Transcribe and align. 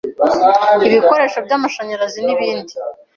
ibikoresho 0.87 1.37
by 1.45 1.51
amashanyarazi 1.57 2.19
n 2.25 2.27
ibindi 2.35 2.73